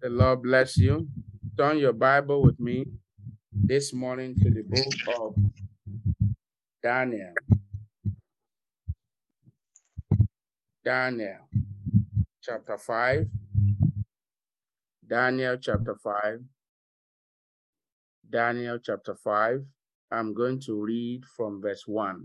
[0.00, 1.08] The Lord bless you.
[1.58, 2.86] Turn your Bible with me
[3.52, 5.34] this morning to the book of
[6.82, 7.34] Daniel.
[10.82, 11.46] Daniel
[12.42, 13.26] chapter 5.
[15.06, 16.38] Daniel chapter 5.
[18.30, 19.66] Daniel chapter 5.
[20.10, 22.24] I'm going to read from verse 1.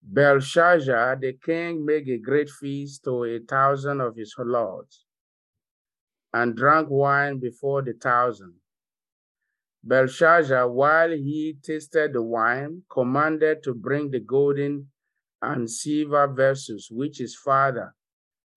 [0.00, 5.06] Belshazzar the king made a great feast to a thousand of his lords
[6.32, 8.54] and drank wine before the thousand.
[9.82, 14.90] Belshazzar, while he tasted the wine, commanded to bring the golden
[15.42, 17.94] and silver vessels which his father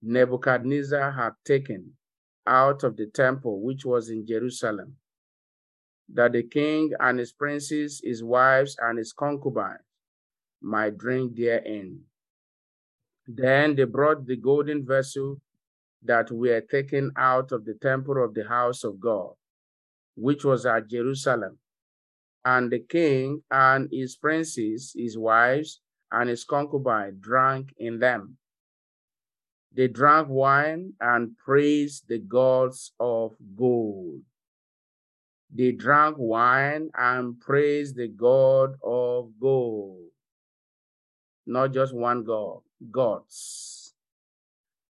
[0.02, 1.98] Nebuchadnezzar had taken
[2.46, 4.98] out of the temple which was in Jerusalem,
[6.10, 9.80] that the king and his princes, his wives, and his concubines
[10.62, 12.04] might drink therein.
[13.28, 15.42] Then they brought the golden vessel
[16.06, 19.32] that were taken out of the temple of the house of God,
[20.16, 21.60] which was at Jerusalem.
[22.46, 25.80] And the king and his princes, his wives,
[26.12, 28.38] and his concubine drank in them.
[29.76, 34.22] They drank wine and praised the gods of gold.
[35.56, 40.10] They drank wine and praised the God of gold.
[41.46, 42.60] Not just one God,
[42.92, 43.73] gods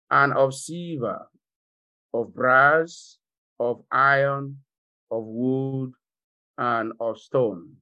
[0.10, 1.28] and of silver,
[2.14, 3.18] of brass,
[3.60, 4.58] of iron,
[5.12, 5.92] of wood,
[6.58, 7.78] and of stone.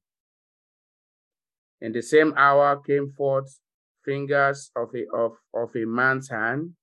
[1.81, 3.59] In the same hour came forth
[4.05, 6.73] fingers of a, of, of a man's hand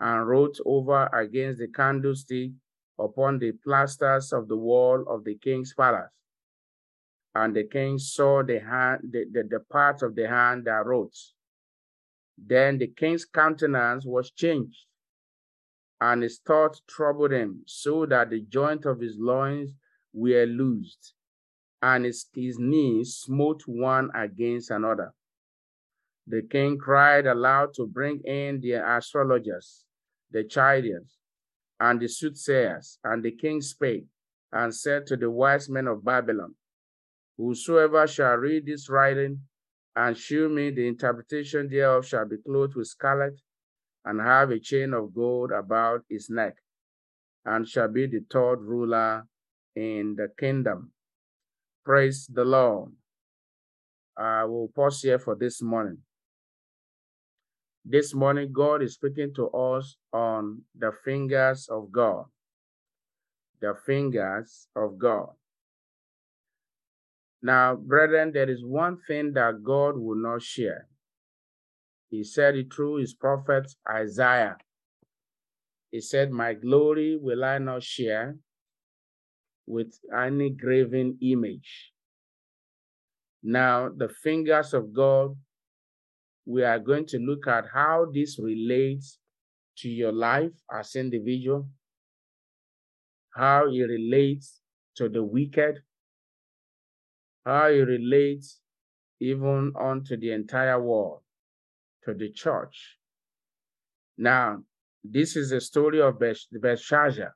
[0.00, 2.50] and wrote over against the candlestick
[2.98, 6.10] upon the plasters of the wall of the king's palace.
[7.34, 11.16] And the king saw the hand, the, the, the part of the hand that wrote.
[12.36, 14.86] Then the king's countenance was changed,
[16.00, 19.74] and his thought troubled him, so that the joint of his loins
[20.12, 21.14] were loosed,
[21.80, 25.14] and his, his knees smote one against another.
[26.26, 29.84] The king cried aloud to bring in the astrologers,
[30.30, 31.18] the Chaldeans,
[31.78, 34.06] and the soothsayers, and the king spake
[34.52, 36.54] and said to the wise men of Babylon,
[37.36, 39.42] Whosoever shall read this writing
[39.96, 43.40] and shew me the interpretation thereof shall be clothed with scarlet
[44.04, 46.56] and have a chain of gold about his neck
[47.44, 49.26] and shall be the third ruler
[49.76, 50.92] in the kingdom.
[51.84, 52.92] Praise the Lord.
[54.16, 55.98] I will pause here for this morning.
[57.84, 62.24] This morning, God is speaking to us on the fingers of God.
[63.60, 65.30] The fingers of God.
[67.44, 70.88] Now, brethren, there is one thing that God will not share.
[72.08, 74.56] He said it through his prophet Isaiah.
[75.90, 78.36] He said, My glory will I not share
[79.66, 81.92] with any graven image.
[83.42, 85.36] Now, the fingers of God,
[86.46, 89.18] we are going to look at how this relates
[89.78, 91.68] to your life as an individual,
[93.36, 94.62] how it relates
[94.96, 95.82] to the wicked,
[97.44, 98.60] how it relates
[99.20, 101.20] even onto the entire world,
[102.04, 102.98] to the church.
[104.16, 104.62] Now,
[105.02, 107.34] this is the story of Belshazzar.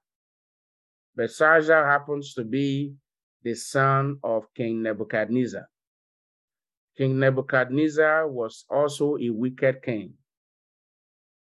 [1.16, 2.94] Belshazzar happens to be
[3.42, 5.68] the son of King Nebuchadnezzar.
[6.96, 10.14] King Nebuchadnezzar was also a wicked king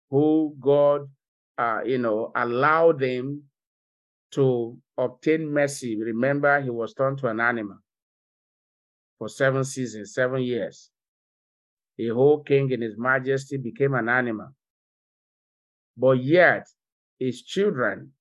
[0.09, 1.08] who God,
[1.58, 3.44] uh, you know, allowed them
[4.31, 6.00] to obtain mercy.
[6.02, 7.78] Remember, he was turned to an animal
[9.19, 10.90] for seven seasons, seven years.
[12.00, 14.56] A whole king in his majesty became an animal.
[15.97, 16.66] But yet,
[17.19, 18.13] his children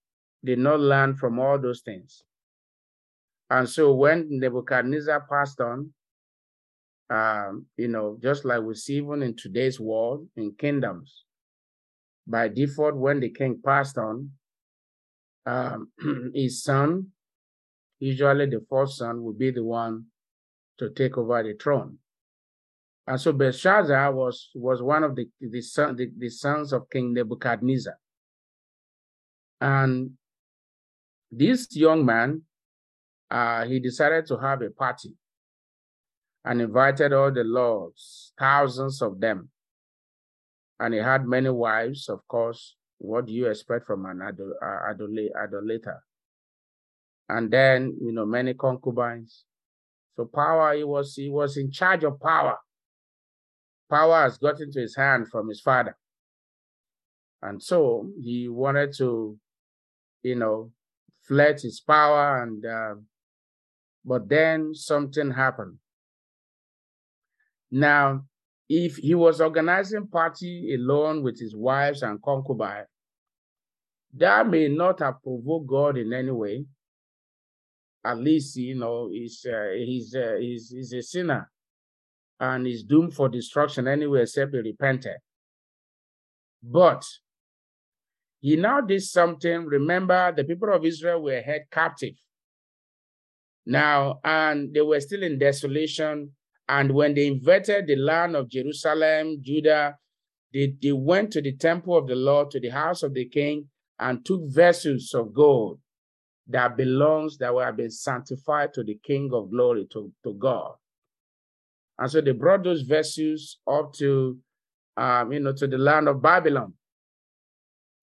[0.45, 2.25] did not learn from all those things.
[3.49, 5.93] And so when Nebuchadnezzar passed on,
[7.09, 11.25] um, you know, just like we see even in today's world, in kingdoms,
[12.27, 14.31] by default, when the king passed on,
[15.47, 15.91] um,
[16.35, 17.07] his son,
[18.01, 20.05] usually the fourth son, would be the one
[20.79, 21.99] to take over the throne.
[23.07, 27.15] And so Belshazzar was, was one of the, the, son, the, the sons of King
[27.15, 27.99] Nebuchadnezzar.
[29.61, 30.11] And
[31.31, 32.43] this young man,
[33.31, 35.15] uh, he decided to have a party
[36.45, 39.51] and invited all the lords, thousands of them.
[40.79, 42.77] And he had many wives, of course.
[42.99, 45.99] What do you expect from an adol- uh, adolator?
[47.29, 49.45] And then, you know, many concubines.
[50.19, 52.57] So power, he was he was in charge of power.
[53.89, 55.97] Power has got into his hand from his father.
[57.41, 59.39] And so he wanted to,
[60.25, 60.73] you know,
[61.29, 62.95] flex his power and uh,
[64.05, 65.79] but then something happened.
[67.71, 68.25] Now,
[68.69, 72.89] if he was organizing party alone with his wives and concubines,
[74.15, 76.65] that may not have provoked God in any way.
[78.05, 81.51] At least, you know, he's, uh, he's, uh, he's, he's a sinner
[82.41, 85.17] and is doomed for destruction anyway, except he repented.
[86.63, 87.05] But
[88.41, 89.67] he now did something.
[89.67, 92.15] Remember, the people of Israel were held captive.
[93.67, 96.33] Now, and they were still in desolation.
[96.69, 99.97] And when they invaded the land of Jerusalem, Judah,
[100.53, 103.69] they, they went to the temple of the Lord, to the house of the king,
[103.99, 105.81] and took vessels of gold
[106.49, 110.73] that belongs, that were been sanctified to the King of glory, to, to God.
[111.99, 114.39] And so they brought those vessels up to,
[114.97, 116.73] um, you know, to the land of Babylon.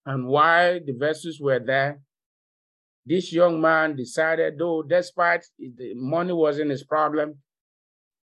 [0.04, 2.00] And while the vessels were there,
[3.04, 7.38] this young man decided, though, despite the money wasn't his problem,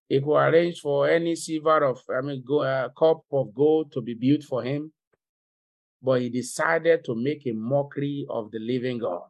[0.08, 4.02] he could arrange for any silver of, I mean, go, uh, cup of gold to
[4.02, 4.92] be built for him.
[6.02, 9.22] But he decided to make a mockery of the living God.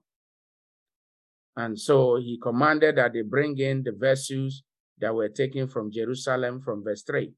[1.56, 4.62] And so he commanded that they bring in the vessels
[4.98, 7.32] that were taken from Jerusalem from verse 3.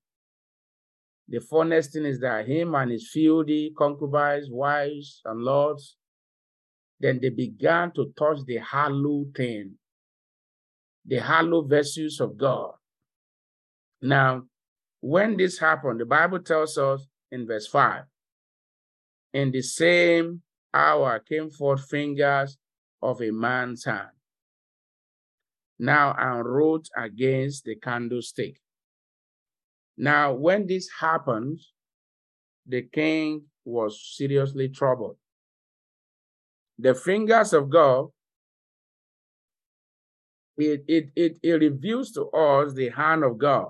[1.28, 5.96] The funniest thing is that him and his filthy concubines, wives, and lords,
[7.00, 9.72] then they began to touch the hallowed thing,
[11.04, 12.72] the hallowed vessels of God.
[14.00, 14.44] Now,
[15.00, 18.04] when this happened, the Bible tells us in verse 5
[19.36, 20.40] in the same
[20.72, 22.56] hour came forth fingers
[23.02, 24.08] of a man's hand.
[25.78, 28.60] Now and wrote against the candlestick.
[29.96, 31.60] Now, when this happened,
[32.66, 35.16] the king was seriously troubled.
[36.78, 38.08] The fingers of God,
[40.58, 43.68] it, it, it, it reveals to us the hand of God.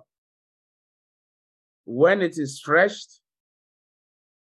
[1.85, 3.21] When it is stretched,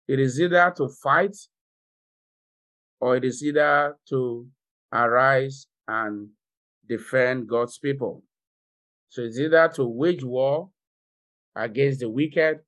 [0.07, 1.35] it is either to fight
[2.99, 4.47] or it is either to
[4.93, 6.29] arise and
[6.87, 8.23] defend God's people.
[9.09, 10.69] So it's either to wage war
[11.55, 12.59] against the wicked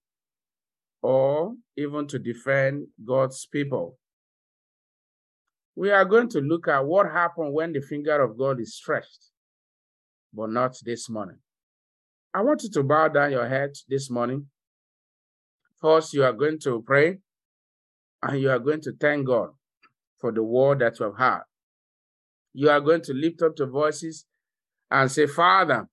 [1.01, 3.97] or even to defend God's people.
[5.75, 9.31] We are going to look at what happened when the finger of God is stretched,
[10.33, 11.37] but not this morning.
[12.33, 14.47] I want you to bow down your head this morning.
[15.81, 17.19] First, you are going to pray
[18.23, 19.49] and you are going to thank God
[20.19, 21.43] for the word that you have heard.
[22.57, 24.25] You are going to lift up your voices
[24.89, 25.87] and say, Father,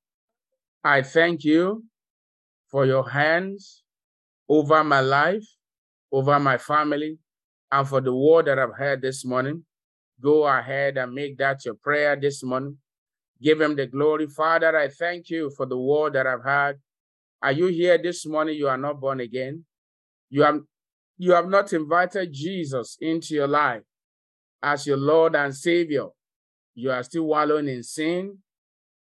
[0.84, 1.82] I thank you
[2.70, 3.82] for your hands
[4.48, 5.44] over my life,
[6.12, 7.18] over my family,
[7.72, 9.64] and for the word that I've heard this morning.
[10.22, 12.78] Go ahead and make that your prayer this morning.
[13.42, 14.28] Give him the glory.
[14.28, 16.78] Father, I thank you for the word that I've heard.
[17.42, 18.54] Are you here this morning?
[18.54, 19.64] You are not born again.
[20.30, 20.60] You have
[21.18, 23.82] you have not invited Jesus into your life
[24.62, 26.06] as your Lord and Savior,
[26.74, 28.38] you are still wallowing in sin.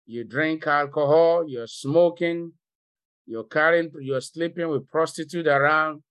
[0.05, 2.53] You drink alcohol, you're smoking,
[3.25, 6.01] you're carrying, you're sleeping with prostitute around,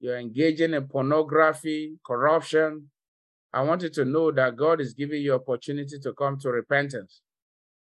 [0.00, 2.90] you're engaging in pornography, corruption.
[3.52, 7.22] I want you to know that God is giving you opportunity to come to repentance.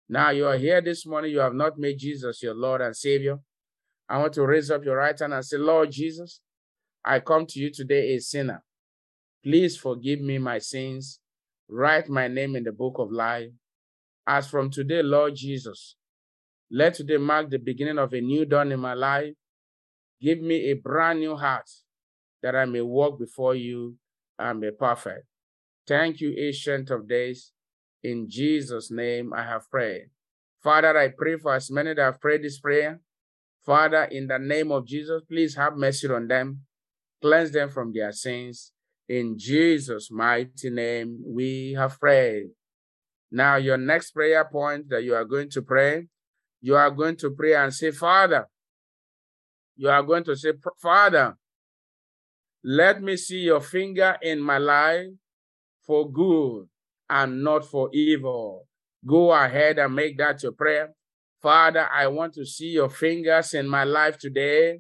[0.10, 3.40] Now you are here this morning, you have not made Jesus your Lord and Savior.
[4.10, 6.42] I want to raise up your right hand and say, Lord Jesus,
[7.04, 8.64] I come to you today a sinner.
[9.44, 11.20] Please forgive me my sins.
[11.70, 13.50] Write my name in the book of life.
[14.28, 15.96] As from today, Lord Jesus,
[16.72, 19.34] let today mark the beginning of a new dawn in my life.
[20.22, 21.70] Give me a brand new heart
[22.42, 23.96] that I may walk before you
[24.40, 25.26] and be perfect.
[25.88, 27.52] Thank you, Ancient of Days.
[28.04, 30.10] In Jesus' name I have prayed.
[30.64, 33.00] Father, I pray for as many that have prayed this prayer.
[33.66, 36.66] Father, in the name of Jesus, please have mercy on them
[37.26, 38.72] cleanse them from their sins.
[39.08, 42.48] In Jesus' mighty name, we have prayed.
[43.32, 46.08] Now, your next prayer point that you are going to pray,
[46.62, 48.48] you are going to pray and say, Father,
[49.76, 51.36] you are going to say, Father,
[52.64, 55.08] let me see your finger in my life
[55.86, 56.68] for good
[57.10, 58.68] and not for evil.
[59.06, 60.94] Go ahead and make that your prayer.
[61.42, 64.80] Father, I want to see your fingers in my life today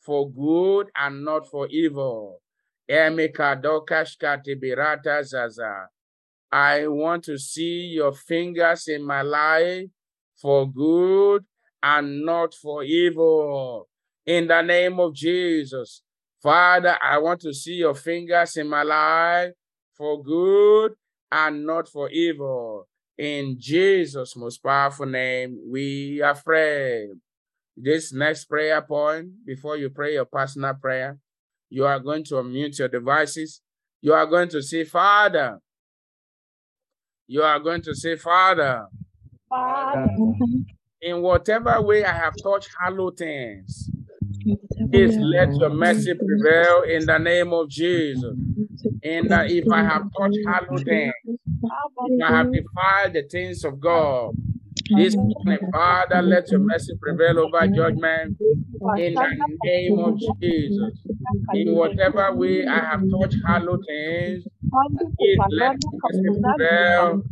[0.00, 2.40] for good and not for evil.
[2.92, 3.14] I
[6.88, 9.86] want to see your fingers in my life
[10.36, 11.44] for good
[11.80, 13.88] and not for evil.
[14.26, 16.02] In the name of Jesus.
[16.42, 19.52] Father, I want to see your fingers in my life
[19.96, 20.94] for good
[21.30, 22.88] and not for evil.
[23.16, 27.10] In Jesus' most powerful name, we are prayed.
[27.76, 31.18] This next prayer point, before you pray your personal prayer,
[31.70, 33.62] you are going to unmute your devices.
[34.02, 35.58] You are going to say, Father.
[37.26, 38.86] You are going to say, Father.
[39.48, 40.06] Father.
[41.02, 43.88] In whatever way I have touched hallowed things,
[44.90, 48.34] Please let your mercy prevail in the name of Jesus.
[49.02, 51.14] And that if I have touched hallowed things,
[52.04, 54.32] if I have defiled the things of God,
[54.96, 58.36] this morning, Father, let your mercy prevail over judgment
[58.96, 60.98] in the name of Jesus.
[61.52, 64.44] In whatever way I have touched hallowed things,
[65.18, 67.22] please let mercy prevail.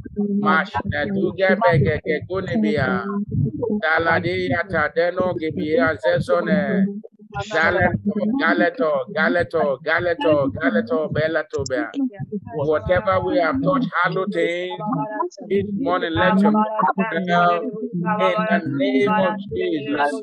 [0.45, 3.05] Mashaduge begege gunibia.
[3.83, 6.87] Daladi yata deno gibia zezone.
[7.47, 11.93] Galeto, Galeto, Galeto, Galeto, Galeto, Bellato, Bear.
[12.53, 14.81] Whatever we have taught, hallowed things,
[15.49, 16.53] this morning let your
[16.95, 17.61] prayer
[18.19, 20.23] in the name of Jesus.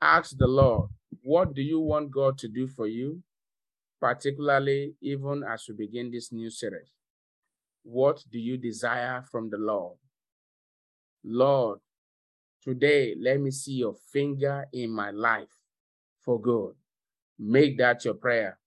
[0.00, 0.90] ask the Lord,
[1.22, 3.22] what do you want God to do for you?
[4.00, 6.92] Particularly, even as we begin this new series.
[7.82, 9.96] What do you desire from the Lord?
[11.24, 11.80] Lord,
[12.62, 15.54] today let me see your finger in my life
[16.20, 16.74] for good.
[17.38, 18.58] Make that your prayer.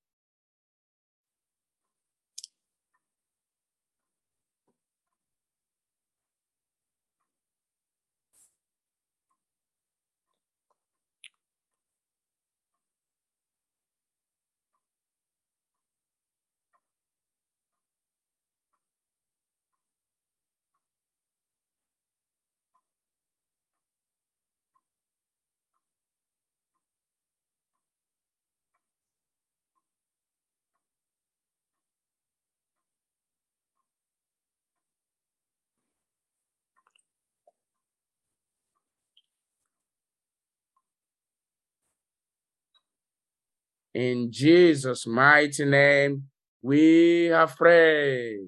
[43.94, 46.24] In Jesus' mighty name,
[46.62, 48.40] we have prayed.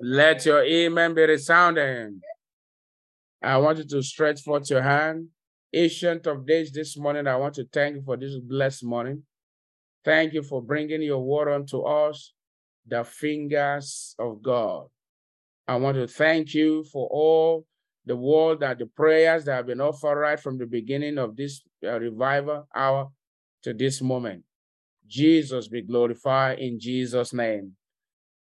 [0.00, 2.20] Let your amen be resounding.
[3.42, 5.28] I want you to stretch forth your hand.
[5.72, 9.24] Ancient of days, this morning, I want to thank you for this blessed morning.
[10.04, 12.32] Thank you for bringing your word unto us,
[12.86, 14.86] the fingers of God.
[15.66, 17.66] I want to thank you for all
[18.06, 21.62] the word that the prayers that have been offered right from the beginning of this
[21.82, 23.08] uh, revival hour
[23.64, 24.44] to this moment.
[25.06, 27.72] Jesus be glorified in Jesus' name.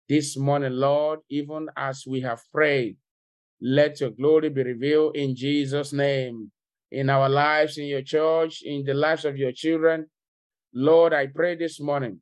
[0.08, 2.96] This morning, Lord, even as we have prayed,
[3.60, 6.50] let your glory be revealed in Jesus' name,
[6.90, 10.06] in our lives, in your church, in the lives of your children.
[10.72, 12.20] Lord, I pray this morning,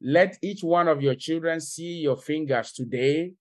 [0.00, 3.32] let each one of your children see your fingers today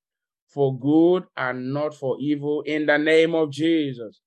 [0.48, 4.22] for good and not for evil in the name of Jesus.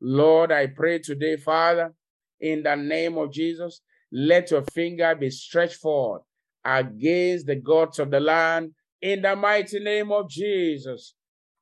[0.00, 1.92] Lord, I pray today, Father,
[2.40, 3.80] in the name of Jesus,
[4.16, 6.22] let your finger be stretched forward
[6.64, 8.70] against the gods of the land
[9.02, 11.14] in the mighty name of Jesus.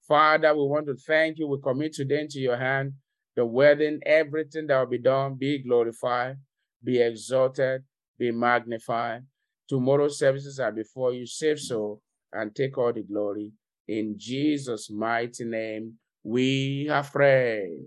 [0.07, 1.49] Father, we want to thank you.
[1.49, 2.93] We commit today into your hand
[3.35, 6.37] the wedding, everything that will be done, be glorified,
[6.85, 7.83] be exalted,
[8.19, 9.23] be magnified.
[9.67, 11.25] Tomorrow's services are before you.
[11.25, 12.03] Save so
[12.35, 13.53] and take all the glory.
[13.89, 17.87] In Jesus' mighty name, we have prayed.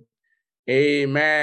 [0.68, 1.26] Amen.